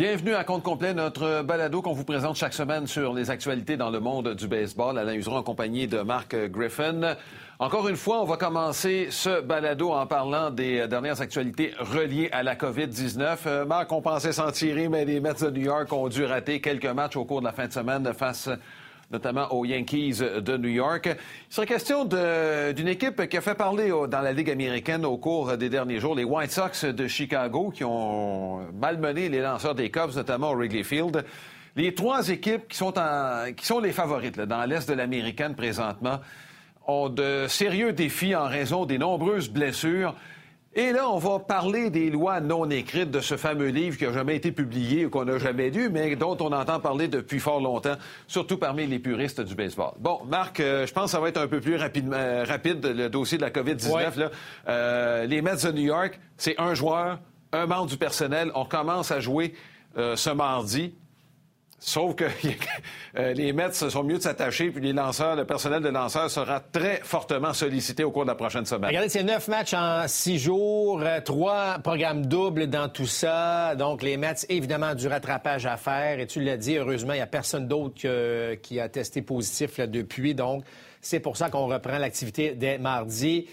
[0.00, 3.90] Bienvenue à compte complet, notre balado qu'on vous présente chaque semaine sur les actualités dans
[3.90, 4.96] le monde du baseball.
[4.96, 7.16] Alain Useron en compagnie de Marc Griffin.
[7.58, 12.42] Encore une fois, on va commencer ce balado en parlant des dernières actualités reliées à
[12.42, 13.36] la COVID-19.
[13.44, 16.62] Euh, Marc, on pensait s'en tirer, mais les Mets de New York ont dû rater
[16.62, 18.48] quelques matchs au cours de la fin de semaine face
[19.10, 21.08] notamment aux Yankees de New York.
[21.08, 25.56] Il serait question d'une équipe qui a fait parler dans la Ligue américaine au cours
[25.56, 30.14] des derniers jours, les White Sox de Chicago, qui ont malmené les lanceurs des Cubs,
[30.14, 31.24] notamment au Wrigley Field.
[31.76, 32.92] Les trois équipes qui sont,
[33.56, 36.20] qui sont les favorites dans l'Est de l'américaine présentement
[36.86, 40.14] ont de sérieux défis en raison des nombreuses blessures.
[40.76, 44.12] Et là, on va parler des lois non écrites de ce fameux livre qui n'a
[44.12, 47.60] jamais été publié ou qu'on n'a jamais lu, mais dont on entend parler depuis fort
[47.60, 47.96] longtemps,
[48.28, 49.94] surtout parmi les puristes du baseball.
[49.98, 53.08] Bon, Marc, euh, je pense que ça va être un peu plus euh, rapide, le
[53.08, 54.30] dossier de la COVID-19.
[54.68, 57.18] Euh, les Mets de New York, c'est un joueur,
[57.50, 58.52] un membre du personnel.
[58.54, 59.54] On commence à jouer
[59.96, 60.94] ce mardi.
[61.82, 62.24] Sauf que
[63.18, 66.60] euh, les Mets sont mieux de s'attacher, puis les lanceurs, le personnel de lanceurs sera
[66.60, 68.88] très fortement sollicité au cours de la prochaine semaine.
[68.88, 73.74] Regardez, c'est neuf matchs en six jours, euh, trois programmes doubles dans tout ça.
[73.76, 76.20] Donc, les Mets, évidemment, du rattrapage à faire.
[76.20, 77.94] Et tu l'as dit, heureusement, il n'y a personne d'autre
[78.56, 80.34] qui a testé positif là, depuis.
[80.34, 80.64] Donc,
[81.00, 83.46] c'est pour ça qu'on reprend l'activité dès mardi.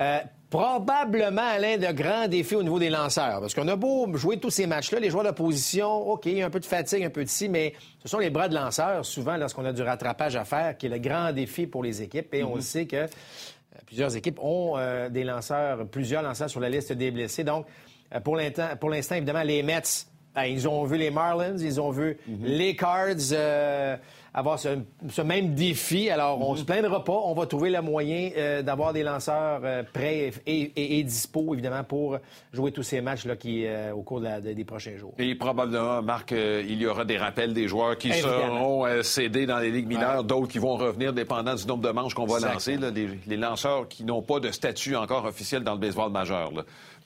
[0.00, 0.20] Euh,
[0.52, 3.40] Probablement, Alain, de grands défis au niveau des lanceurs.
[3.40, 6.66] Parce qu'on a beau jouer tous ces matchs-là, les joueurs d'opposition, OK, un peu de
[6.66, 9.72] fatigue, un peu de ci, mais ce sont les bras de lanceurs, souvent, lorsqu'on a
[9.72, 12.34] du rattrapage à faire, qui est le grand défi pour les équipes.
[12.34, 12.60] Et on mhm.
[12.60, 13.06] sait que euh,
[13.86, 17.44] plusieurs équipes ont euh, des lanceurs, plusieurs lanceurs sur la liste des blessés.
[17.44, 17.64] Donc,
[18.22, 19.80] pour l'instant, évidemment, les Mets,
[20.34, 22.44] ben, ils ont vu les Marlins, ils ont vu mhm.
[22.44, 23.32] les Cards
[24.34, 26.08] avoir ce, même défi.
[26.10, 27.12] Alors, on ne se plaindra pas.
[27.12, 31.84] On va trouver le moyen euh, d'avoir des lanceurs euh, prêts et, et, dispo, évidemment,
[31.84, 32.18] pour
[32.52, 35.12] jouer tous ces matchs-là qui, euh, au cours des prochains jours.
[35.18, 39.70] Et probablement, Marc, il y aura des rappels des joueurs qui seront cédés dans les
[39.70, 42.78] ligues mineures, d'autres qui vont revenir dépendant du nombre de manches qu'on va lancer.
[43.26, 46.52] les, lanceurs qui n'ont pas de statut encore officiel dans le baseball majeur.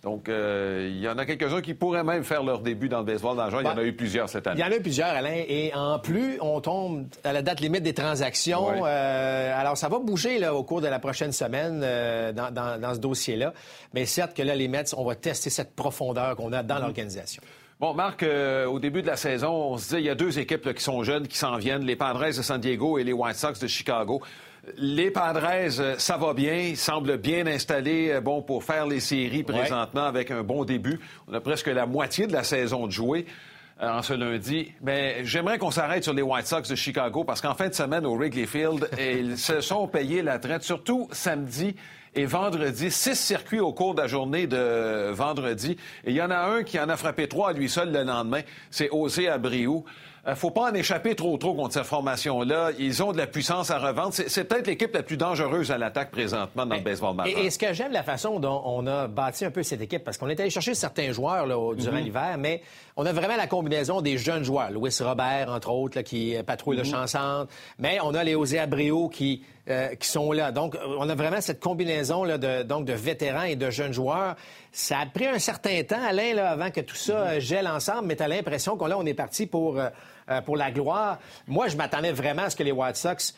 [0.07, 3.05] Donc, euh, il y en a quelques-uns qui pourraient même faire leur début dans le
[3.05, 4.61] baseball dans Il y en a eu plusieurs cette année.
[4.61, 5.43] Il y en a eu plusieurs, Alain.
[5.49, 8.85] Et en plus, on tombe à la date limite des transactions.
[8.87, 13.01] Euh, alors, ça va bouger là, au cours de la prochaine semaine euh, dans, ce
[13.01, 13.53] dossier-là.
[13.95, 16.81] Mais certes que là, les Mets, on va tester cette profondeur qu'on a dans mm-hmm.
[16.83, 17.43] l'organisation.
[17.81, 18.25] Bon, Marc,
[18.69, 21.03] au début de la saison, on se disait il y a deux équipes qui sont
[21.03, 24.23] jeunes, qui s'en viennent, les Padres de San Diego et les White Sox de Chicago.
[24.77, 25.47] Les Padres,
[25.79, 26.55] euh, ça va bien.
[26.55, 30.99] Ils semblent bien installés euh, bon, pour faire les séries présentement avec un bon début.
[31.29, 33.27] On a presque la moitié de la saison de jouer
[33.81, 34.73] euh, en ce lundi.
[34.83, 38.05] Mais j'aimerais qu'on s'arrête sur les White Sox de Chicago parce qu'en fin de semaine
[38.07, 41.77] au Wrigley Field, ils se sont payés la traite, surtout samedi
[42.17, 42.91] et vendredi.
[42.91, 45.77] Six circuits au cours de la journée de vendredi.
[46.05, 48.03] Et il y en a un qui en a frappé trois à lui seul le
[48.03, 48.41] lendemain.
[48.71, 49.85] C'est Osé Abriou.
[50.25, 52.71] Il euh, ne faut pas en échapper trop trop contre cette formation-là.
[52.81, 54.13] Ils ont de la puissance à revendre.
[54.13, 57.39] C'est peut-être l'équipe la plus dangereuse à l'attaque présentement dans le baseball majeur.
[57.39, 60.19] Et, ce que j'aime la façon dont on a bâti un peu cette équipe, parce
[60.19, 62.03] qu'on est allé chercher certains joueurs là, durant mhm.
[62.03, 62.61] l'hiver, mais
[62.97, 64.73] on a vraiment la combinaison des jeunes joueurs.
[64.73, 66.91] Louis Robert, entre autres, qui patrouille le mhm.
[66.91, 67.53] champ centre.
[67.79, 70.53] Mais on a les Osé Abreu qui euh, qui sont là.
[70.53, 74.37] Donc, on a vraiment cette combinaison là, de, donc, de vétérans et de jeunes joueurs.
[74.71, 77.41] Ça a pris un certain temps, Alain, là, avant que tout ça mhm.
[77.41, 79.89] gèle ensemble, mais tu l'impression qu'on on est parti pour, euh,
[80.31, 81.19] euh, pour la gloire.
[81.49, 83.35] Moi, je m'attendais vraiment à ce que les White Sox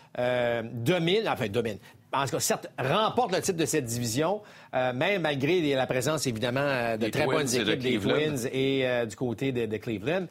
[0.75, 1.79] dominent, enfin, dominent,
[2.13, 4.41] en tout cas, certes, remporte le titre de cette division,
[4.75, 9.07] euh, même malgré la présence, évidemment, euh, de très bonnes équipes des Twins et euh,
[9.07, 10.27] du côté de, Cleveland.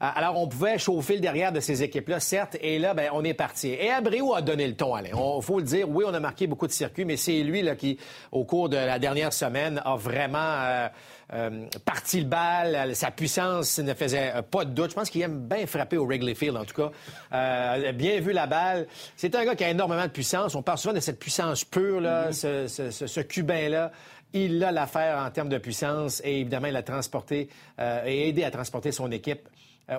[0.00, 3.34] alors, on pouvait chauffer le derrière de ces équipes-là, certes, et là, ben, on est
[3.34, 3.68] parti.
[3.68, 5.10] Et Abreu a donné le ton, Alain.
[5.12, 7.76] Il faut le dire, oui, on a marqué beaucoup de circuits, mais c'est lui là,
[7.76, 7.98] qui,
[8.30, 10.88] au cours de la dernière semaine, a vraiment
[11.32, 14.90] euh, parti le bal, sa puissance ne faisait pas de doute.
[14.90, 16.90] Je pense qu'il aime bien frapper au Wrigley Field, en tout cas.
[17.32, 18.86] Euh, bien vu la balle.
[19.16, 20.54] C'est un gars qui a énormément de puissance.
[20.54, 23.06] On parle souvent de cette puissance pure, là, mm-hmm.
[23.06, 23.92] ce, Cubain-là.
[24.34, 27.48] Il a l'affaire en termes de puissance et évidemment, il a transporté
[27.78, 29.48] euh, et aidé à transporter son équipe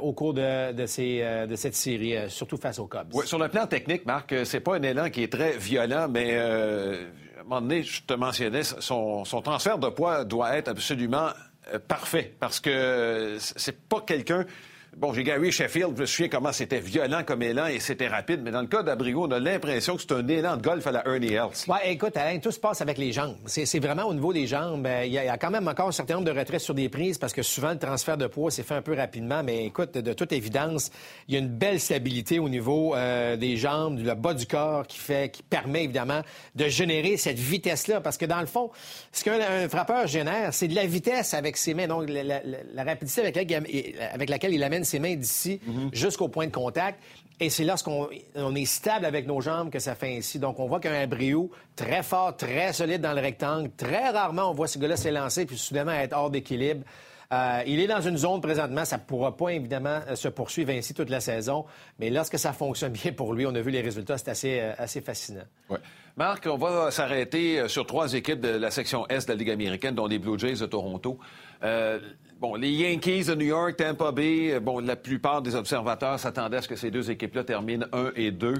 [0.02, 3.14] au cours de, ces, de, cette série, surtout face aux Cubs.
[3.26, 6.36] sur le plan technique, Marc, c'est pas un élan qui est très violent, mais
[7.50, 11.30] je te mentionnais, son, transfert de poids doit être absolument
[11.74, 14.46] euh, parfait parce que c'est pas quelqu'un
[14.96, 18.42] Bon, j'ai Gary Sheffield, je me souviens comment c'était violent comme élan et c'était rapide,
[18.44, 20.92] mais dans le cas d'Abrigo, on a l'impression que c'est un élan de golf à
[20.92, 21.50] la Ernie Els.
[21.68, 23.36] Ouais, écoute, Alain, tout se passe avec les jambes.
[23.48, 24.86] C'est vraiment au niveau des jambes.
[24.86, 27.18] Euh, il y, a quand même encore un certain nombre de retraits sur des prises
[27.18, 30.14] parce que souvent le transfert de poids s'est fait un peu rapidement, mais écoute, de
[30.14, 30.92] toute évidence,
[31.28, 34.86] il y a une belle stabilité au niveau euh, des jambes, du bas du corps
[34.86, 36.22] qui fait, permet évidemment
[36.54, 38.00] de générer cette vitesse-là.
[38.00, 38.70] Parce que dans le fond,
[39.12, 43.52] ce qu'un frappeur génère, c'est de la vitesse avec ses mains, donc la, rapidité avec
[44.14, 45.60] avec laquelle il amène ses mains d'ici
[45.92, 47.00] jusqu'au point de contact.
[47.40, 50.40] Et c'est lorsqu'on on est stable avec nos jambes que ça fait ainsi.
[50.40, 53.70] Donc, on voit qu'un brio très fort, très solide dans le rectangle.
[53.76, 56.84] Très rarement, on voit ce gars-là s'élancer puis soudainement être hors d'équilibre.
[57.34, 60.94] Euh, il est dans une zone présentement, ça ne pourra pas évidemment se poursuivre ainsi
[60.94, 61.66] toute la saison,
[61.98, 64.74] mais lorsque ça fonctionne bien pour lui, on a vu les résultats, c'est assez, euh,
[64.78, 65.44] assez fascinant.
[65.70, 65.80] Ouais.
[66.16, 69.50] Marc, on va s'arrêter euh, sur trois équipes de la section Est de la Ligue
[69.50, 71.18] américaine, dont les Blue Jays de Toronto.
[72.44, 76.58] Bon, les Yankees de New York, Tampa Bay, euh, bon, la plupart des observateurs s'attendaient
[76.58, 78.56] à ce que ces deux équipes-là terminent 1 et 2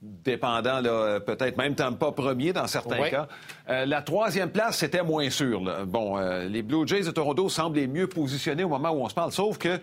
[0.00, 3.28] dépendant euh, peut-être même Tampa premier dans certains cas.
[3.68, 5.60] Euh, la troisième place, c'était moins sûr.
[5.86, 6.16] Bon,
[6.48, 9.32] les Blue Jays de Toronto semblent les mieux positionnés au moment où on se parle,
[9.32, 9.78] sauf que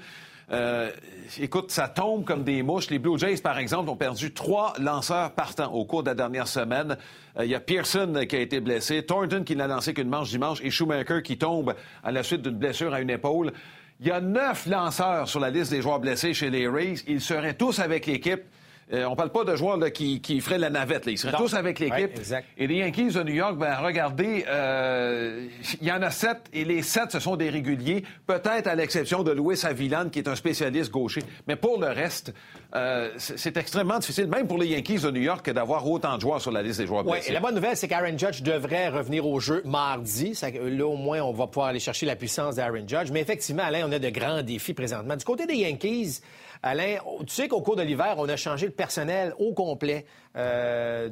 [0.51, 0.92] euh,
[1.40, 2.90] écoute, ça tombe comme des mouches.
[2.90, 6.48] Les Blue Jays, par exemple, ont perdu trois lanceurs partants au cours de la dernière
[6.48, 6.98] semaine.
[7.38, 10.30] Euh, il y a Pearson qui a été blessé, Thornton qui n'a lancé qu'une manche
[10.30, 11.74] dimanche et Schumacher qui tombe
[12.04, 13.54] à la suite d'une blessure à une épaule.
[14.00, 16.95] Il y a neuf lanceurs sur la liste des joueurs blessés chez les Rays.
[17.07, 18.42] Ils seraient tous avec l'équipe.
[18.91, 21.03] Euh, on parle pas de joueurs qui, feraient la navette.
[21.07, 22.19] Ils seraient tous avec l'équipe.
[22.57, 25.47] et les Yankees de New York, ben, regardez, euh,
[25.81, 29.24] il y en a sept, et les sept, ce sont des réguliers, peut-être à l'exception
[29.24, 31.21] de Louis Avilan, qui est un spécialiste gaucher.
[31.47, 32.33] Mais pour le reste,
[32.75, 36.41] euh, c'est extrêmement difficile, même pour les Yankees de New York, d'avoir autant de joueurs
[36.41, 37.30] sur la liste des joueurs blessés.
[37.30, 40.38] et la bonne nouvelle, c'est qu'Aaron Judge devrait revenir au jeu mardi.
[40.41, 43.12] là, au moins, on va pouvoir aller chercher la puissance d'Aaron Judge.
[43.12, 45.15] Mais effectivement, Alain, on a de grands défis présentement.
[45.15, 46.19] Du côté des Yankees,
[46.63, 46.95] Alain,
[47.27, 50.06] tu sais qu'au cours de l'hiver, on a changé le personnel au complet
[50.38, 51.10] euh,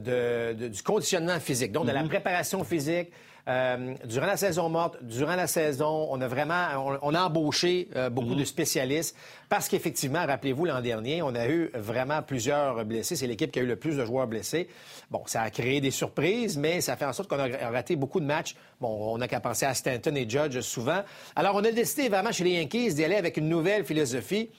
[0.55, 2.09] du conditionnement physique, donc de la mhm.
[2.09, 3.09] préparation physique.
[3.47, 8.09] Euh, durant la saison morte, durant la saison, on a vraiment, on, a embauché euh,
[8.09, 8.39] beaucoup mhm.
[8.39, 9.17] de spécialistes
[9.49, 13.15] parce qu'effectivement, rappelez-vous, l'an dernier, on a eu vraiment plusieurs blessés.
[13.15, 14.69] C'est l'équipe qui a eu le plus de joueurs blessés.
[15.09, 18.19] Bon, ça a créé des surprises, mais ça fait en sorte qu'on a raté beaucoup
[18.19, 18.55] de matchs.
[18.79, 21.01] Bon, on n'a qu'à penser à Stanton et Judge souvent.
[21.35, 24.49] Alors, on a décidé vraiment chez les Yankees d'y aller avec une nouvelle philosophie.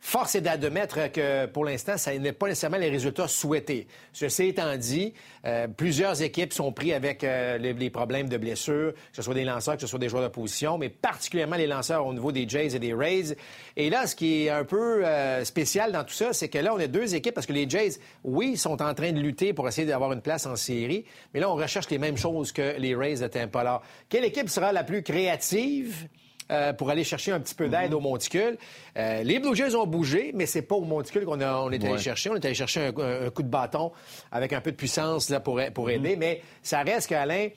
[0.00, 3.86] Force est d'admettre que pour l'instant, ça n'est pas nécessairement les résultats souhaités.
[4.14, 5.12] Ceci étant dit,
[5.44, 9.44] euh, plusieurs équipes sont prises avec euh, les, problèmes de blessures, que ce soit des
[9.44, 12.48] lanceurs, que ce soit des joueurs de position, mais particulièrement les lanceurs au niveau des
[12.48, 13.36] Jays et des Rays.
[13.76, 16.74] Et là, ce qui est un peu euh, spécial dans tout ça, c'est que là,
[16.74, 19.68] on a deux équipes parce que les Jays, oui, sont en train de lutter pour
[19.68, 21.04] essayer d'avoir une place en série,
[21.34, 23.56] mais là, on recherche les mêmes choses que les Rays de.
[23.58, 26.08] Alors, quelle équipe sera la plus créative?
[26.50, 28.58] Euh, pour aller chercher un petit peu d'aide au monticule.
[28.96, 31.98] Euh, les Blue Jays ont bougé, mais c'est pas au monticule qu'on on est allé
[31.98, 32.28] chercher.
[32.30, 33.92] On est allé chercher un, coup de bâton
[34.32, 36.16] avec un peu de puissance là, pour, pour aider.
[36.16, 37.48] Mais ça reste qu'Alain,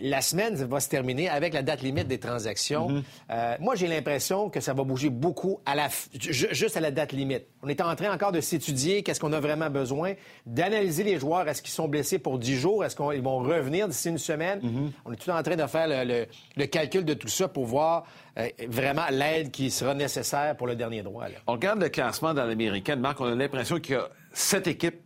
[0.00, 2.88] la semaine va se terminer avec la date limite des transactions.
[2.88, 3.02] Mhm.
[3.30, 7.12] Euh, moi, j'ai l'impression que ça va bouger beaucoup à la, juste à la date
[7.12, 7.46] limite.
[7.62, 10.14] On est en train encore de s'étudier qu'est-ce qu'on a vraiment besoin,
[10.44, 11.48] d'analyser les joueurs.
[11.48, 12.84] Est-ce qu'ils sont blessés pour 10 jours?
[12.84, 14.60] Est-ce qu'ils vont revenir d'ici une semaine?
[14.62, 14.92] Mhm.
[15.06, 18.04] On est tout en train de faire le, calcul de tout ça pour voir
[18.38, 21.24] euh, vraiment l'aide qui sera nécessaire pour le dernier droit.
[21.46, 25.00] On regarde le classement dans l'américaine, Marc, on a l'impression qu'il y a sept équipes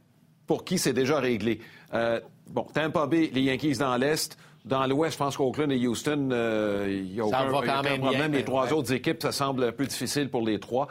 [0.47, 1.61] pour qui c'est déjà réglé.
[1.95, 2.21] Euh,
[2.53, 4.39] bon, Tampa Bay, les Yankees dans l'Est.
[4.65, 8.33] Dans l'Ouest, je pense qu'Oakland et Houston, euh, il y a aucun, problème.
[8.33, 10.87] les trois autres équipes, ça semble un peu difficile pour les trois.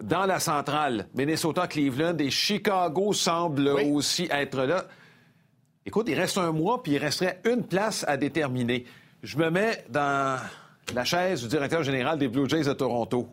[0.00, 4.86] Dans la centrale, Minnesota, Cleveland et Chicago semblent aussi être là.
[5.84, 8.86] Écoute, il reste un mois, puis il resterait une place à déterminer.
[9.22, 10.40] Je me mets dans
[10.94, 13.28] la chaise du directeur général des Blue Jays de Toronto.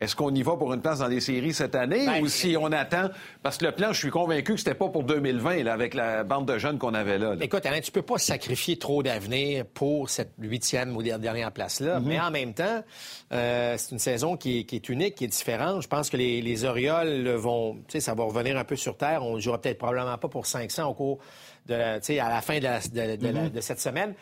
[0.00, 2.56] Est-ce qu'on y va pour une place dans les séries cette année ben, ou si
[2.58, 3.10] on attend?
[3.42, 6.46] Parce que le plan, je suis convaincu que c'était pas pour 2020 avec la bande
[6.46, 10.32] de jeunes qu'on avait là, Écoute, Alain, tu peux pas sacrifier trop d'avenir pour cette
[10.38, 12.00] huitième ou dernière place-là.
[12.00, 12.06] Mhm.
[12.06, 12.82] Mais en même temps,
[13.32, 15.82] euh, c'est une saison qui est, unique, qui est différente.
[15.82, 19.22] Je pense que les, Orioles vont, tu sais, ça va revenir un peu sur terre.
[19.22, 21.18] On jouera peut-être probablement pas pour 500 au cours
[21.66, 23.50] de, tu sais, à la fin de, mhm.
[23.50, 24.14] de cette semaine.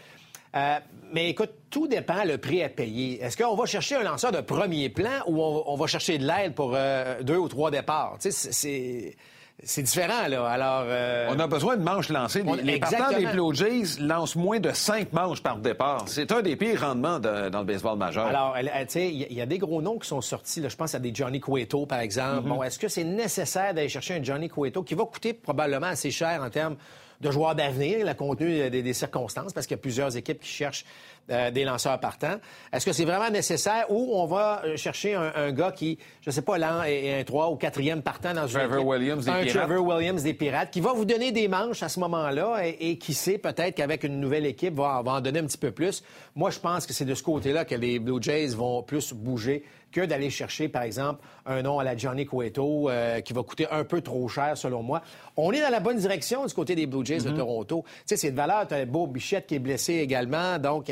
[0.54, 0.78] Euh,
[1.12, 3.23] mais écoute, tout dépend le prix à payer.
[3.23, 6.54] Est-ce qu'on va chercher un lanceur de premier plan ou on, va chercher de l'aide
[6.54, 8.16] pour euh, deux ou trois départs?
[8.21, 9.16] c'est...
[9.64, 10.44] C'est différent, là.
[10.47, 12.42] Alors, euh, On a besoin de manches lancées.
[12.64, 16.02] Les, partants des Blue Jays lancent moins de cinq manches par départ.
[16.06, 18.26] C'est un des pires rendements dans le baseball majeur.
[18.26, 20.61] Alors, tu sais, il y, a des gros noms qui sont sortis.
[20.61, 20.68] Là.
[20.68, 22.49] Je pense à des Johnny Cueto, par exemple.
[22.49, 22.49] Mm-hmm.
[22.49, 26.11] Bon, est-ce que c'est nécessaire d'aller chercher un Johnny Cueto qui va coûter probablement assez
[26.11, 26.76] cher en termes
[27.22, 30.48] de joueurs d'avenir, le contenu des, des circonstances, parce qu'il y a plusieurs équipes qui
[30.48, 30.84] cherchent
[31.30, 32.38] euh, des lanceurs partants.
[32.72, 36.32] Est-ce que c'est vraiment nécessaire ou on va euh, chercher un, gars qui, je ne
[36.32, 39.42] sais pas, l'an est un 3 ou 4e partant dans une Trevor Williams des un
[39.44, 39.68] Pirates.
[39.68, 43.14] Trevor Williams des Pirates, qui va vous donner des manches à ce moment-là et, qui
[43.14, 46.02] sait peut-être qu'avec une nouvelle équipe va, va en donner un petit peu plus.
[46.34, 49.62] Moi, je pense que c'est de ce côté-là que les Blue Jays vont plus bouger
[49.92, 53.66] que d'aller chercher, par exemple, un nom à la Johnny Cueto euh, qui va coûter
[53.70, 55.02] un peu trop cher, selon moi.
[55.37, 57.37] On est dans la bonne direction du côté des Blue Jays de mm-hmm.
[57.37, 57.84] Toronto.
[57.87, 58.66] Tu sais, c'est de valeur.
[58.66, 60.58] Tu as Beau Bichette qui est blessé également.
[60.58, 60.90] Donc,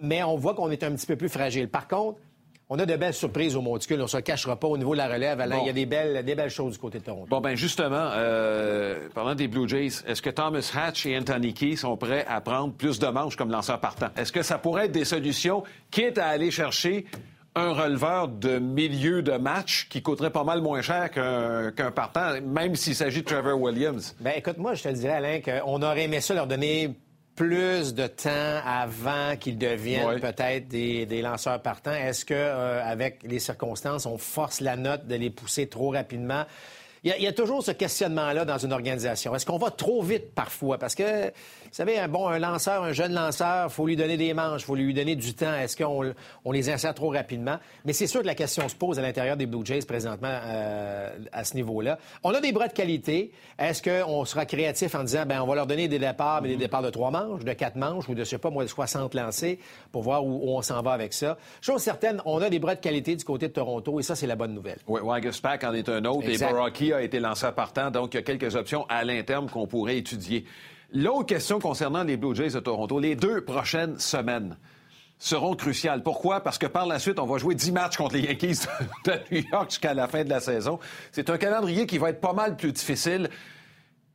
[0.00, 1.68] mais on voit qu'on est un petit peu plus fragile.
[1.68, 2.18] Par contre,
[2.70, 3.98] on a de belles surprises au monticule.
[4.00, 5.42] On ne se cachera pas au niveau de la relève.
[5.62, 7.26] Il y a des belles, des belles choses du côté de Toronto.
[7.28, 11.76] Bon, ben justement, euh, parlant des Blue Jays, est-ce que Thomas Hatch et Anthony Key
[11.76, 14.08] sont prêts à prendre plus de manches comme lanceur partant?
[14.16, 17.06] Est-ce que ça pourrait être des solutions, quitte à aller chercher
[17.58, 22.76] un releveur de milieu de match qui coûterait pas mal moins cher qu'un partant, même
[22.76, 24.14] s'il s'agit de Trevor Williams?
[24.20, 26.94] Ben écoute, moi, je te dirais, Alain, qu'on aurait aimé ça leur donner
[27.38, 31.94] plus de temps avant qu'ils deviennent peut-être des, lanceurs partants?
[31.94, 36.44] Est-ce que, euh, avec les circonstances, on force la note de les pousser trop rapidement?
[37.04, 39.34] Il y, a, toujours ce questionnement-là dans une organisation.
[39.34, 40.78] Est-ce qu'on va trop vite parfois?
[40.78, 41.32] Parce que, vous
[41.70, 44.64] savez, un, bon, un lanceur, un jeune lanceur, il faut lui donner des manches, il
[44.64, 45.54] faut lui donner du temps.
[45.54, 46.12] Est-ce qu'on
[46.44, 47.58] on les insère trop rapidement?
[47.84, 51.10] Mais c'est sûr que la question se pose à l'intérieur des Blue Jays présentement euh,
[51.32, 51.98] à ce niveau-là.
[52.24, 53.32] On a des bras de qualité.
[53.58, 56.56] Est-ce qu'on sera créatif en disant, ben on va leur donner des départs, mais des
[56.56, 59.14] départs de trois manches, de quatre manches ou de, je sais pas, moi, de 60
[59.14, 59.58] lancés
[59.92, 61.38] pour voir où, on s'en va avec ça?
[61.60, 64.26] Chose certaine, on a des bras de qualité du côté de Toronto et ça, c'est
[64.26, 64.78] la bonne nouvelle.
[64.88, 66.36] Oui, Wagaspack en est un autre et
[66.92, 70.44] a été lancé partant, donc il y a quelques options à l'interne qu'on pourrait étudier.
[70.92, 74.56] L'autre question concernant les Blue Jays de Toronto, les deux prochaines semaines
[75.18, 76.02] seront cruciales.
[76.02, 76.40] Pourquoi?
[76.40, 78.66] Parce que par la suite, on va jouer 10 matchs contre les Yankees
[79.04, 80.78] de New York jusqu'à la fin de la saison.
[81.12, 83.28] C'est un calendrier qui va être pas mal plus difficile.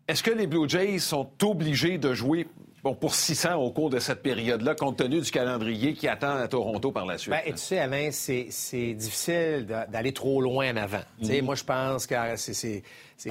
[0.08, 2.48] Est-ce que les Blue Jays sont obligés de jouer
[2.84, 6.48] bon, pour 600 au cours de cette période-là, compte tenu du calendrier qui attend à
[6.48, 7.34] Toronto par la suite?
[7.34, 11.02] Bien, et tu sais, Alain, c'est difficile d'aller trop loin en avant.
[11.22, 11.42] Mhm.
[11.42, 12.84] Moi, je pense que c'est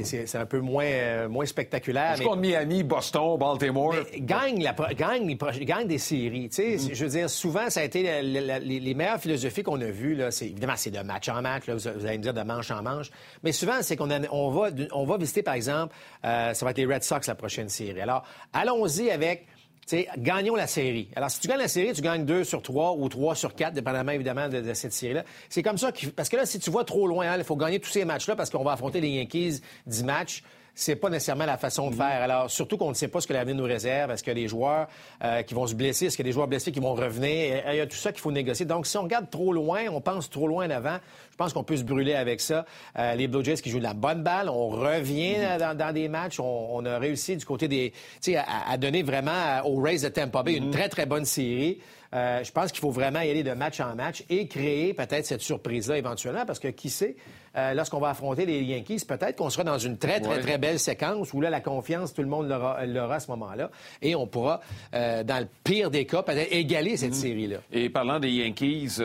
[0.02, 2.16] c'est un peu moins, euh, moins spectaculaire.
[2.16, 2.36] Je mais...
[2.36, 3.94] Miami, Boston, Baltimore?
[4.18, 6.48] gagne, la, gagne, gagne, des séries.
[6.48, 6.94] Mm-hmm.
[6.94, 10.14] Je veux dire, souvent, ça a été les, meilleures philosophies qu'on a vues.
[10.14, 11.66] Là, évidemment, c'est de match en match.
[11.66, 13.10] Là, vous, allez me dire de manche en manche.
[13.42, 15.94] Mais souvent, c'est qu'on on va, on va visiter, par exemple,
[16.24, 18.00] euh, ça va être les Red Sox la prochaine série.
[18.00, 19.46] Alors, allons-y avec
[19.86, 21.08] sais, gagnons la série.
[21.16, 23.74] Alors, si tu gagnes la série, tu gagnes 2 sur 3 ou 3 sur 4,
[23.74, 25.24] dépendamment évidemment de, cette série-là.
[25.48, 27.80] C'est comme ça, parce que là, si tu vois trop loin, hein, il faut gagner
[27.80, 30.42] tous ces matchs-là parce qu'on va affronter les Yankees 10 matchs
[30.74, 32.22] c'est pas nécessairement la façon de faire.
[32.22, 34.10] Alors, surtout qu'on ne sait pas ce que l'avenir nous réserve.
[34.10, 34.88] Est-ce qu'il y a des joueurs
[35.22, 36.06] euh, qui vont se blesser?
[36.06, 37.62] Est-ce qu'il y a des joueurs blessés qui vont revenir?
[37.68, 38.64] Il y a tout ça qu'il faut négocier.
[38.64, 40.96] Donc, si on regarde trop loin, on pense trop loin en avant,
[41.30, 42.64] je pense qu'on peut se brûler avec ça.
[42.98, 46.40] Euh, les Blue Jays qui jouent de la bonne balle, on revient dans, des matchs.
[46.40, 47.92] On, a réussi du côté des...
[48.22, 50.72] Tu sais, à, donner vraiment aux Rays de Tampa Bay une mm-hmm.
[50.72, 51.80] très, très bonne série.
[52.14, 55.24] Euh, je pense qu'il faut vraiment y aller de match en match et créer peut-être
[55.24, 57.16] cette surprise-là éventuellement, parce que qui sait,
[57.56, 60.78] euh, lorsqu'on va affronter les Yankees, peut-être qu'on sera dans une très, très, très belle
[60.78, 63.70] séquence où là, la confiance, tout le monde l'aura à ce moment-là,
[64.02, 64.60] et on pourra,
[64.94, 67.14] euh, dans le pire des cas, peut-être égaler cette mm-hmm.
[67.14, 67.56] série-là.
[67.72, 68.98] Et parlant des Yankees,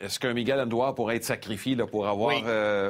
[0.00, 2.34] est-ce qu'un Miguel Andoir pourrait être sacrifié là, pour avoir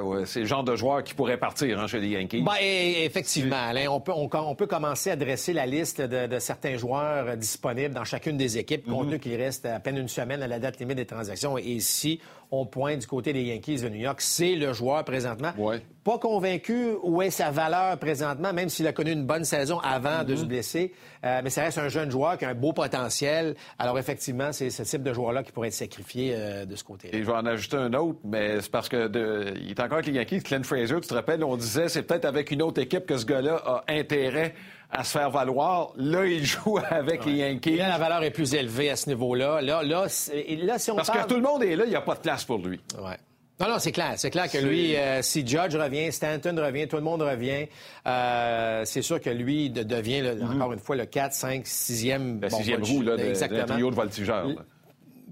[0.05, 0.27] oui.
[0.27, 2.43] ces genres de joueurs qui pourraient partir hein, chez les Yankees?
[2.43, 6.77] Ben, effectivement, Alain, on peut, on, peut commencer à dresser la liste de, de certains
[6.77, 10.47] joueurs disponibles dans chacune des équipes compte tenu qu'il reste à peine une semaine à
[10.47, 11.59] la date limite des transactions.
[11.59, 15.53] Et ici, on pointe du côté des Yankees de New York, c'est le joueur présentement.
[16.03, 20.25] Pas convaincu où est sa valeur présentement, même s'il a connu une bonne saison avant
[20.25, 20.49] de se mm-hmm.
[20.49, 20.93] blesser.
[21.25, 23.55] Euh, mais ça reste un jeune joueur qui a un beau potentiel.
[23.79, 27.17] Alors effectivement, c'est ce type de joueur-là qui pourrait être sacrifié euh, de ce côté-là.
[27.17, 29.11] Et je vais en ajouter un autre, mais c'est parce que
[29.61, 30.39] il est encore avec les Yankees.
[30.41, 33.27] Glenn Fraser, tu te rappelles, on disait c'est peut-être avec une autre équipe que ce
[33.27, 34.55] gars-là a intérêt
[34.93, 35.93] à se faire valoir.
[35.97, 37.77] Là, il joue avec les Yankees.
[37.77, 39.61] Là, la valeur est plus élevée à ce niveau-là.
[39.61, 42.01] Là, là, là si on Parce que tout le monde est là, il n'y a
[42.01, 42.81] pas de place pour lui.
[42.99, 43.17] Ouais.
[43.61, 44.15] Non, non, c'est clair.
[44.17, 47.67] C'est clair que lui, euh, si Judge revient, Stanton revient, tout le monde revient,
[48.07, 50.57] euh, c'est sûr que lui devient, mm-hmm.
[50.57, 52.41] encore une fois, le 4, 5, 6e...
[52.41, 53.67] La sixième roue, là, de, exactement.
[53.67, 54.49] trio de voltigeurs.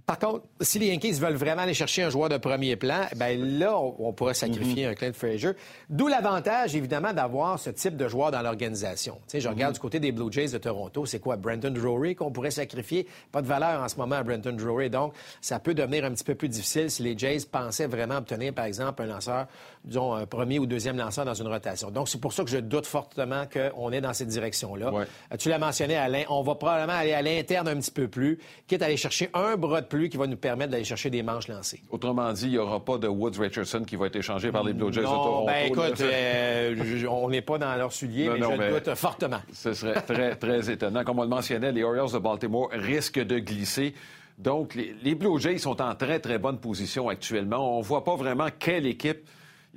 [0.09, 3.59] Par contre, si les Yankees veulent vraiment aller chercher un joueur de premier plan, ben
[3.59, 4.93] là, on, pourrait sacrifier mhm.
[4.93, 5.51] un Clint Frazier.
[5.91, 9.17] D'où l'avantage, évidemment, d'avoir ce type de joueur dans l'organisation.
[9.27, 9.75] Tu sais, je regarde mhm.
[9.75, 11.37] du côté des Blue Jays de Toronto, c'est quoi?
[11.37, 13.07] Brenton Drury qu'on pourrait sacrifier?
[13.31, 14.89] Pas de valeur en ce moment à Brenton Drury.
[14.89, 15.13] Donc,
[15.43, 18.65] ça peut devenir un petit peu plus difficile si les Jays pensaient vraiment obtenir, par
[18.65, 19.47] exemple, un lanceur,
[19.85, 21.91] disons, un premier ou deuxième lanceur dans une rotation.
[21.91, 24.91] Donc, c'est pour ça que je doute fortement qu'on est dans cette direction-là.
[24.91, 28.39] Euh, tu l'as mentionné, Alain, on va probablement aller à l'interne un petit peu plus,
[28.67, 31.11] quitte à aller chercher un bras de plus lui qui va nous permettre d'aller chercher
[31.11, 31.83] des manches lancées.
[31.91, 34.73] Autrement dit, il n'y aura pas de Woods Richardson qui va être échangé par les
[34.73, 35.47] Blue Jays de Toronto.
[35.47, 39.41] Ben écoute, euh, on n'est pas dans leur soulier, mais je le doute fortement.
[39.53, 41.05] Ce serait très, très étonnant.
[41.05, 43.95] Comme on le mentionnait, les Orioles de Baltimore risquent de glisser.
[44.39, 47.77] Donc, les, les Blue Jays sont en très, très bonne position actuellement.
[47.77, 49.29] On ne voit pas vraiment quelle équipe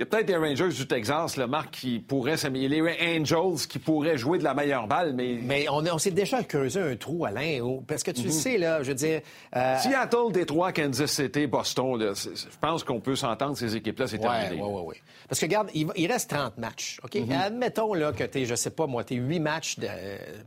[0.01, 2.97] il y a peut-être des Rangers du Texas, le Marc, qui pourraient s'améliorer.
[2.99, 5.37] Les Angels qui pourraient jouer de la meilleure balle, mais.
[5.43, 8.31] Mais on, on s'est déjà creusé un trou, Alain, parce que tu mhm.
[8.31, 9.21] sais, là, je veux dire.
[9.55, 9.77] Euh...
[9.77, 14.59] Seattle, Détroit, Kansas City, Boston, là, je pense qu'on peut s'entendre, ces équipes-là, c'est terminé.
[14.59, 14.95] Oui, oui, oui.
[15.29, 17.13] Parce que, regarde, il, reste 30 matchs, OK?
[17.13, 17.31] Mhm.
[17.31, 19.75] Admettons, là, que tu je sais pas, moi, tu 8 matchs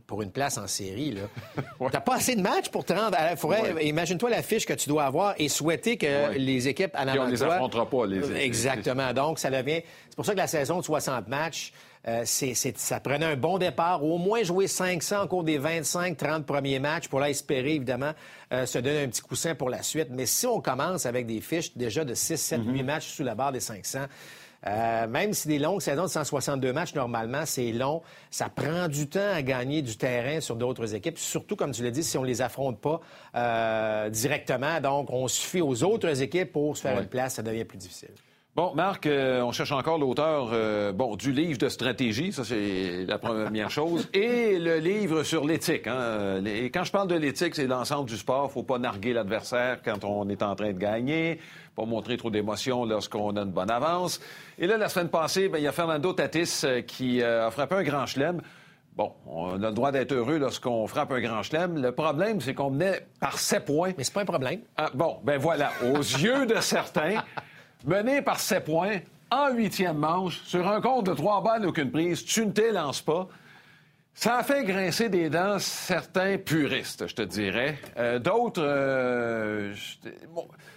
[0.05, 1.21] pour une place en série, là.
[1.79, 1.87] ouais.
[1.93, 3.15] T'as pas assez de matchs pour te rendre.
[3.81, 7.23] Imagine-toi la fiche que tu dois avoir et souhaiter que les équipes en avant.
[7.23, 8.43] on les affrontera pas, les.
[8.43, 9.13] Exactement.
[9.13, 9.81] Donc, ça devient.
[10.09, 11.71] C'est pour ça que la saison de 60 matchs,
[12.07, 16.79] euh, ça prenait un bon départ, au moins jouer 500 au cours des 25-30 premiers
[16.79, 18.11] matchs pour là espérer, évidemment,
[18.53, 20.09] euh, se donner un petit coussin pour la suite.
[20.11, 23.35] Mais si on commence avec des fiches déjà de 6, 7, 8 matchs sous la
[23.35, 23.99] barre des 500,
[24.67, 28.01] euh, même si des longues saisons de 162 matchs, normalement, c'est long.
[28.31, 31.91] Ça prend du temps à gagner du terrain sur d'autres équipes, surtout, comme tu l'as
[31.91, 34.81] dit, si on les affronte pas directement.
[34.81, 38.09] Donc, on suffit aux autres équipes pour se faire une place, ça devient plus difficile.
[38.55, 43.03] Bon, Marc, euh, on cherche encore l'auteur euh, bon, du livre de stratégie, ça c'est
[43.05, 45.87] la première chose, et le livre sur l'éthique.
[45.87, 46.41] Hein.
[46.45, 48.49] Et quand je parle de l'éthique, c'est l'ensemble du sport.
[48.49, 51.41] faut pas narguer l'adversaire quand on est en train de gagner,
[51.75, 54.21] pas montrer trop d'émotion lorsqu'on a une bonne avance.
[54.57, 57.75] Et là, la semaine passée, ben, il y a Fernando Tatis euh, qui a frappé
[57.75, 58.41] un grand chelem.
[58.95, 61.81] Bon, on a le droit d'être heureux lorsqu'on frappe un grand chelem.
[61.81, 63.91] Le problème, c'est qu'on menait par sept points.
[63.97, 64.61] Mais c'est pas un problème.
[64.77, 65.71] Ah, bon, ben voilà.
[65.83, 67.15] Aux yeux de certains,
[67.85, 68.99] mené par 7 points
[69.31, 73.27] en huitième manche, sur un compte de trois balles, aucune prise, tu ne t'élances pas.
[74.13, 77.77] Ça a fait grincer des dents certains puristes, je te dirais.
[77.97, 79.73] Euh, d'autres euh,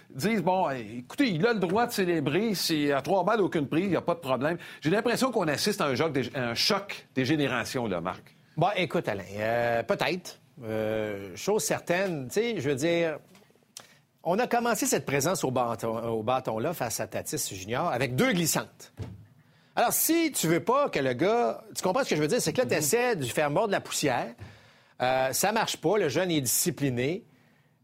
[0.09, 3.85] disent, bon, écoutez, il a le droit de célébrer, si à trois balles, aucune prise,
[3.85, 4.57] il n'y a pas de problème.
[4.81, 5.95] J'ai l'impression qu'on assiste à un,
[6.35, 8.35] un, choc des générations, là, Marc.
[8.57, 10.39] Bon, écoute, Alain, euh, peut-être.
[11.35, 13.19] chose certaine, tu sais, je veux dire,
[14.23, 18.93] on a commencé cette présence au bâton-là face à Tatis Junior avec deux glissantes.
[19.75, 21.63] Alors, si tu veux pas que le gars.
[21.73, 22.41] Tu comprends ce que je veux dire?
[22.41, 24.27] C'est que là, tu essaies de faire mordre de la poussière.
[25.01, 25.97] Euh, ça marche pas.
[25.97, 27.23] Le jeune est discipliné.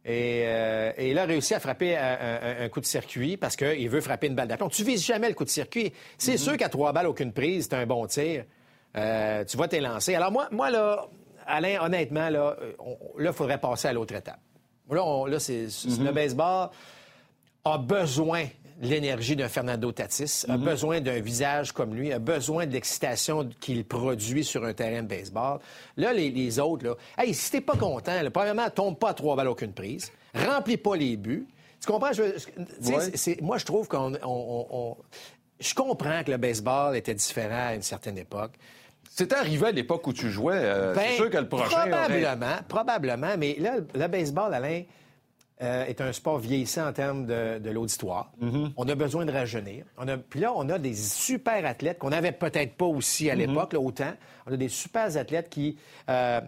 [0.03, 4.27] Et, euh, il a réussi à frapper un, coup de circuit parce qu'il veut frapper
[4.27, 4.67] une balle d'aplomb.
[4.67, 5.93] Tu vises jamais le coup de circuit.
[6.17, 6.37] C'est mhm.
[6.37, 8.43] sûr qu'à trois balles, aucune prise, c'est un bon tir.
[8.97, 10.15] Euh, tu vas t'élancer.
[10.15, 11.07] Alors, moi, moi, là,
[11.47, 12.57] Alain, honnêtement, là,
[13.19, 14.39] il faudrait passer à l'autre étape.
[14.89, 16.11] Là, c'est, le mhm.
[16.11, 16.69] baseball
[17.63, 18.45] a besoin
[18.81, 20.63] de l'énergie d'un Fernando Tatis, a mhm.
[20.63, 25.07] besoin d'un visage comme lui, a besoin de l'excitation qu'il produit sur un terrain de
[25.07, 25.59] baseball.
[25.97, 29.35] Là, les, autres, là, hey, si t'es pas content, là, premièrement, tombe pas à trois
[29.35, 31.47] balles aucune prise, remplis pas les buts.
[31.79, 32.11] Tu comprends?
[33.41, 34.97] moi, je trouve qu'on...
[35.59, 38.53] je comprends que le baseball était différent à une certaine époque.
[39.15, 40.57] C'était arrivé à l'époque où tu jouais.
[40.57, 41.87] Euh, c'est ben, sûr que le prochain.
[41.87, 43.37] Probablement, probablement.
[43.37, 44.83] Mais là, le baseball, Alain,
[45.61, 48.33] euh, est un sport vieillissant en termes de, l'auditoire.
[48.43, 48.73] Mm-hmm.
[48.75, 49.85] On a besoin de rajeunir.
[49.97, 53.35] On a, puis là, on a des super athlètes qu'on n'avait peut-être pas aussi à
[53.35, 53.37] mm-hmm.
[53.37, 54.11] l'époque, autant.
[54.47, 55.77] On a des super athlètes qui
[56.09, 56.41] euh,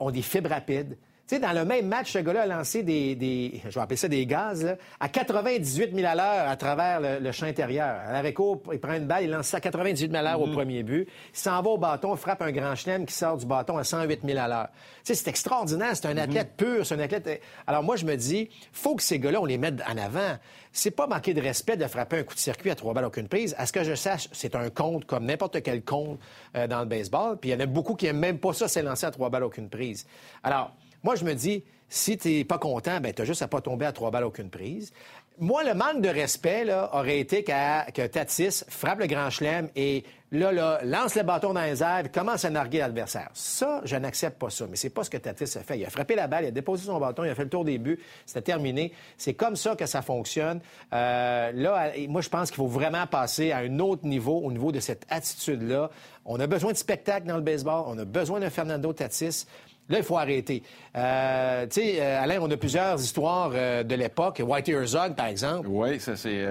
[0.00, 0.96] ont des fibres rapides,
[1.26, 4.26] sais, dans le même match, ce gars-là a lancé des, je vais appeler ça des
[4.26, 7.96] gaz, à 98 000 à l'heure à travers le, champ intérieur.
[8.06, 8.32] À il
[8.80, 10.54] prend une balle, il lance ça à 98 000 à l'heure au mhm.
[10.54, 11.08] premier but.
[11.32, 14.20] Il s'en va au bâton, frappe un grand chelem qui sort du bâton à 108
[14.24, 14.68] 000 à l'heure.
[15.04, 15.96] Tu sais, c'est extraordinaire.
[15.96, 16.18] C'est un mhm.
[16.18, 17.42] athlète pur, c'est un athlète...
[17.66, 20.36] Alors moi, je me dis, faut que ces gars-là, on les mette en avant.
[20.72, 23.28] C'est pas manquer de respect de frapper un coup de circuit à trois balles aucune
[23.28, 23.54] prise.
[23.58, 26.18] À ce que je sache, c'est un compte comme n'importe quel compte
[26.54, 27.38] euh, dans le baseball.
[27.38, 29.30] Puis il y en a beaucoup qui n'aiment même pas ça, c'est lancé à trois
[29.30, 30.06] balles aucune prise.
[30.42, 30.72] Alors,
[31.06, 33.86] moi, je me dis, si tu n'es pas content, ben, tu juste à pas tomber
[33.86, 34.92] à trois balles aucune prise.
[35.38, 40.02] Moi, le manque de respect là, aurait été que Tatis frappe le grand chelem et
[40.32, 43.28] là, là, lance le bâton dans les airs et commence à narguer l'adversaire.
[43.34, 44.66] Ça, je n'accepte pas ça.
[44.68, 45.78] Mais c'est pas ce que Tatis a fait.
[45.78, 47.64] Il a frappé la balle, il a déposé son bâton, il a fait le tour
[47.64, 48.00] des buts.
[48.24, 48.92] C'était terminé.
[49.16, 50.60] C'est comme ça que ça fonctionne.
[50.92, 54.72] Euh, là, moi, je pense qu'il faut vraiment passer à un autre niveau, au niveau
[54.72, 55.90] de cette attitude-là.
[56.24, 57.84] On a besoin de spectacle dans le baseball.
[57.86, 59.46] On a besoin de Fernando Tatis.
[59.88, 60.64] Là, il faut arrêter.
[60.96, 64.42] Euh, tu sais, euh, Alain, on a plusieurs histoires euh, de l'époque.
[64.44, 65.68] White Herzog, par exemple.
[65.68, 66.44] Oui, ça c'est...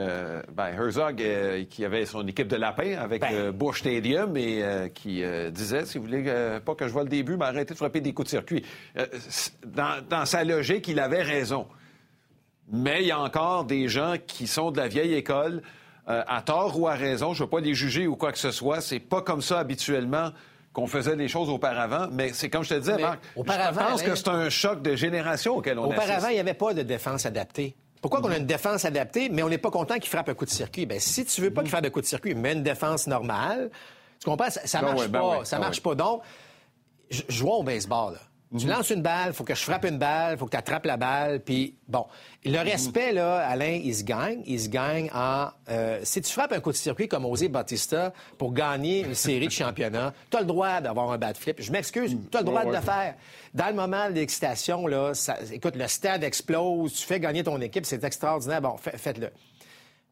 [0.54, 1.22] ben, Herzog,
[1.70, 3.52] qui avait son équipe de lapins avec ben.
[3.52, 6.24] Bush Stadium et qui disait, si vous voulez
[6.64, 8.66] pas que je vois le début, mais arrêtez de frapper des coups de circuit.
[9.66, 11.68] Dans, dans, sa logique, il avait raison.
[12.72, 15.62] Mais il y a encore des gens qui sont de la vieille école,
[16.08, 17.34] à tort ou à raison.
[17.34, 18.80] Je ne veux pas les juger ou quoi que ce soit.
[18.80, 20.32] C'est pas comme ça habituellement
[20.76, 24.04] qu'on faisait des choses auparavant, mais c'est comme je te disais, Marc, auparavant, je pense
[24.04, 27.26] que c'est un choc de génération auquel on Auparavant, il n'y avait pas de défense
[27.26, 27.78] adaptée.
[28.02, 30.44] Pourquoi qu'on a une défense adaptée, mais on n'est pas content qu'il frappe un coup
[30.44, 30.86] de circuit?
[30.86, 33.72] Bien, si tu veux pas qu'il fasse de coup de circuit, mais une défense normale,
[34.20, 34.50] tu comprends?
[34.50, 35.46] Ça, ça ben marche ben pas.
[35.46, 35.96] ça ben marche pas.
[35.96, 36.22] Donc,
[37.10, 38.20] jouons au baseball, là.
[38.58, 38.72] Tu mhm.
[38.72, 40.86] lances une balle, il faut que je frappe une balle, il faut que tu attrapes
[40.86, 42.06] la balle, puis bon.
[42.46, 44.44] Le respect, là, Alain, il se gagne.
[44.46, 45.48] Il se gagne en...
[45.70, 49.48] Euh, si tu frappes un coup de circuit comme Osé Bautista pour gagner une série
[49.48, 51.60] de championnats, tu as le droit d'avoir un bad flip.
[51.60, 53.16] Je m'excuse, tu as le droit de le faire.
[53.54, 55.14] Dans le moment de l'excitation, là,
[55.52, 58.62] écoute, le stade explose, tu fais gagner ton équipe, c'est extraordinaire.
[58.62, 59.32] Bon, faites-le.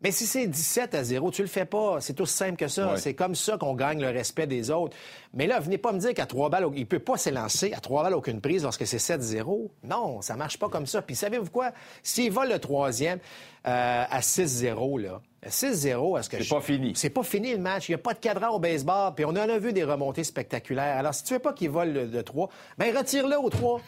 [0.03, 2.01] Mais si c'est 17 à 0, tu le fais pas.
[2.01, 2.97] C'est aussi simple que ça.
[2.97, 4.95] C'est comme ça qu'on gagne le respect des autres.
[5.33, 8.03] Mais là, venez pas me dire qu'à trois balles, il peut pas s'élancer à trois
[8.03, 9.69] balles aucune prise lorsque c'est 7-0.
[9.85, 11.01] Non, ça marche pas comme ça.
[11.01, 11.71] Puis savez-vous quoi?
[12.03, 13.19] S'il vole le troisième
[13.65, 16.93] euh, à 6-0, là, 6-0, est-ce que C'est pas fini.
[16.95, 17.87] C'est pas fini le match.
[17.87, 19.13] Il n'y a pas de cadran au baseball.
[19.15, 20.97] Puis on en a vu des remontées spectaculaires.
[20.97, 23.79] Alors, si tu veux pas qu'il vole le, le 3, ben retire-le au 3.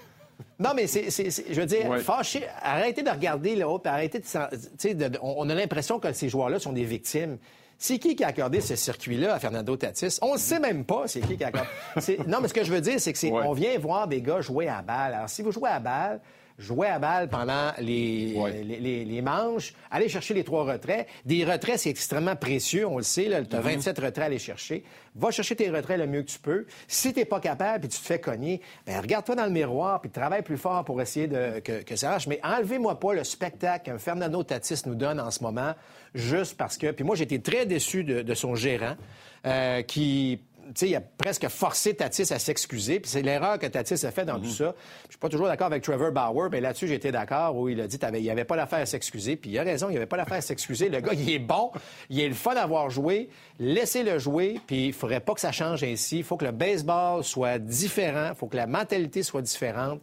[0.59, 5.55] Non, mais c'est, je veux dire, fâché, arrêtez de regarder l'autre, arrêtez de, on, a
[5.55, 7.37] l'impression que ces joueurs-là sont des victimes.
[7.77, 10.17] C'est qui qui a accordé ce circuit-là à Fernando Tatis?
[10.21, 11.69] On ne sait même pas c'est qui qui a accordé.
[12.27, 14.39] Non, mais ce que je veux dire, c'est que c'est, on vient voir des gars
[14.39, 15.13] jouer à balle.
[15.13, 16.21] Alors, si vous jouez à balle,
[16.57, 21.07] jouer à balle pendant les, les, manches, aller chercher les trois retraits.
[21.25, 23.29] Des retraits, c'est extrêmement précieux, on le sait.
[23.49, 24.83] Tu as 27 retraits à aller chercher.
[25.15, 26.65] Va chercher tes retraits le mieux que tu peux.
[26.87, 30.09] Si tu pas capable puis tu te fais cogner, ben regarde-toi dans le miroir puis
[30.09, 32.27] travaille plus fort pour essayer de, que, ça marche.
[32.27, 35.73] Mais enlevez-moi pas le spectacle que Fernando Tatis nous donne en ce moment,
[36.13, 36.91] juste parce que...
[36.91, 38.95] Puis moi, j'ai été très déçu de, son gérant,
[39.45, 40.41] euh, qui
[40.81, 42.99] il a presque forcé Tatis à s'excuser.
[42.99, 44.51] Puis c'est l'erreur que Tatis a fait dans tout mhm.
[44.51, 44.75] ça.
[45.05, 47.87] Je suis pas toujours d'accord avec Trevor Bauer, mais là-dessus, j'étais d'accord où il a
[47.87, 49.35] dit qu'il n'y avait pas l'affaire à s'excuser.
[49.35, 50.89] Puis il a raison, il n'y avait pas l'affaire à s'excuser.
[50.89, 51.71] Le gars, il est bon,
[52.09, 53.29] il est le fun d'avoir joué.
[53.59, 56.19] Laissez-le jouer, puis il faudrait pas que ça change ainsi.
[56.19, 60.01] Il faut que le baseball soit différent, il faut que la mentalité soit différente.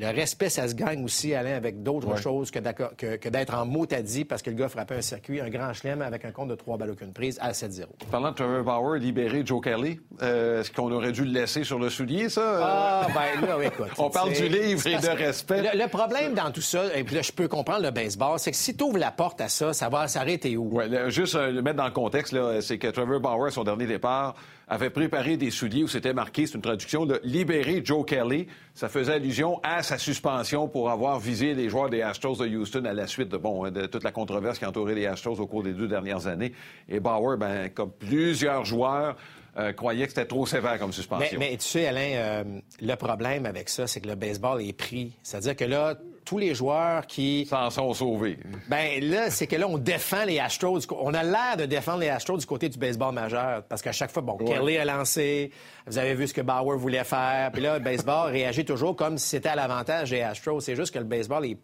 [0.00, 4.00] Le respect, ça se gagne aussi, Alain, avec d'autres choses que, d'être en mot à
[4.00, 6.54] dit parce que le gars frappait un circuit, un grand chelem avec un compte de
[6.54, 7.84] trois balles aucune prise à 7-0.
[8.10, 11.78] Parlant de Trevor Bauer, libérer Joe Kelly, euh, est-ce qu'on aurait dû le laisser sur
[11.78, 12.60] le soulier, ça?
[12.62, 13.88] Ah, ben là, écoute.
[13.98, 15.70] On parle du livre et de respect.
[15.74, 18.56] Le, problème dans tout ça, et puis là, je peux comprendre le baseball, c'est que
[18.56, 20.70] si tu ouvres la porte à ça, ça va s'arrêter où?
[20.72, 24.34] Oui, juste euh, le mettre dans le contexte, c'est que Trevor Bauer, son dernier départ,
[24.70, 28.46] avait préparé des souliers où c'était marqué, c'est une traduction de libérer Joe Kelly.
[28.72, 32.84] Ça faisait allusion à sa suspension pour avoir visé les joueurs des Astros de Houston
[32.84, 35.46] à la suite de, bon, de toute la controverse qui a entouré les Astros au
[35.48, 36.52] cours des deux dernières années.
[36.88, 39.16] Et Bauer, ben, comme plusieurs joueurs,
[39.58, 41.36] euh, croyait que c'était trop sévère comme suspension.
[41.40, 42.44] Mais, tu sais, Alain, euh,
[42.80, 45.16] le problème avec ça, c'est que le baseball est pris.
[45.24, 45.96] C'est-à-dire que là,
[46.30, 47.44] tous les joueurs qui...
[47.46, 48.38] S'en sont sauvés.
[48.68, 50.78] Ben là, c'est que là, on défend les Astros.
[50.92, 53.64] On a l'air de défendre les Astros du côté du baseball majeur.
[53.64, 55.50] Parce qu'à chaque fois, bon, Kelly a lancé,
[55.88, 57.50] vous avez vu ce que Bauer voulait faire.
[57.52, 60.60] Puis là, le baseball réagit toujours comme si c'était à l'avantage des Astros.
[60.60, 61.58] C'est juste que le baseball est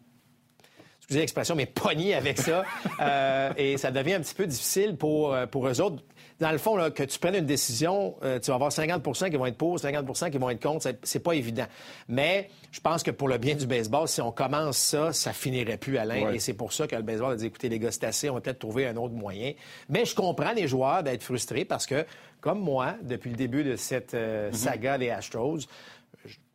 [0.99, 2.63] excusez l'expression, mais pogné avec ça.
[2.99, 6.03] Euh, et ça devient un petit peu difficile pour, pour eux autres
[6.39, 9.37] dans le fond, là, que tu prennes une décision, euh, tu vas avoir 50% qui
[9.37, 10.87] vont être pour, 50% qui vont être contre.
[11.01, 11.65] C'est pas évident.
[12.07, 15.77] Mais je pense que pour le bien du baseball, si on commence ça, ça finirait
[15.77, 16.31] plus, Alain.
[16.31, 18.35] Et c'est pour ça que le baseball a dit, écoutez, les gars, c'est assez, on
[18.35, 19.53] va peut-être trouver un autre moyen.
[19.89, 22.05] Mais je comprends les joueurs d'être frustrés parce que,
[22.39, 24.55] comme moi, depuis le début de cette euh, mm-hmm.
[24.55, 25.61] saga des Astros,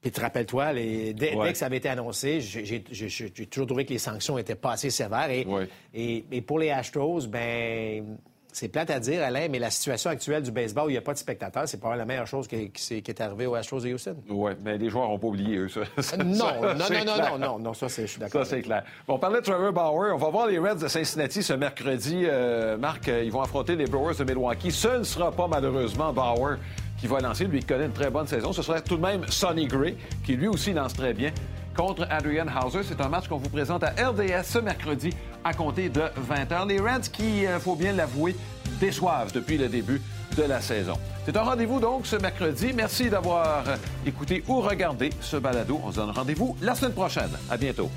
[0.00, 4.36] puis te rappelle-toi, dès, que ça avait été annoncé, j'ai toujours trouvé que les sanctions
[4.36, 5.30] étaient pas assez sévères.
[5.30, 5.46] Et,
[5.94, 8.18] et, et pour les Astros, ben
[8.52, 11.02] c'est plate à dire, Alain, mais la situation actuelle du baseball où il n'y a
[11.02, 13.92] pas de spectateurs, c'est pas la meilleure chose qui, qui, est arrivée aux Astros de
[13.92, 14.16] Houston.
[14.28, 16.16] Oui, mais les joueurs n'ont pas oublié, eux, ça.
[16.18, 18.44] non, non, non, non, non, non, ça, je suis d'accord.
[18.44, 18.84] Ça, c'est clair.
[19.08, 20.14] on parlait de Trevor Bauer.
[20.14, 22.24] On va voir les Reds de Cincinnati ce mercredi.
[22.24, 24.70] Euh, Marc, euh, ils vont affronter les Brewers de Milwaukee.
[24.70, 26.58] Ce ne sera pas, malheureusement, Bauer
[26.98, 27.46] qui va lancer.
[27.46, 28.52] Lui, il connaît une très bonne saison.
[28.52, 31.32] Ce serait tout de même Sonny Gray, qui lui aussi lance très bien
[31.74, 32.82] contre Adrian Hauser.
[32.82, 35.10] C'est un match qu'on vous présente à RDS ce mercredi
[35.44, 36.68] à compter de 20h.
[36.68, 38.36] Les Reds qui, euh, faut bien l'avouer,
[38.80, 40.00] déçoivent depuis le début
[40.36, 40.94] de la saison.
[41.24, 42.72] C'est un rendez-vous donc ce mercredi.
[42.74, 43.64] Merci d'avoir
[44.06, 45.80] écouté ou regardé ce balado.
[45.84, 47.30] On se donne rendez-vous la semaine prochaine.
[47.50, 47.90] À bientôt.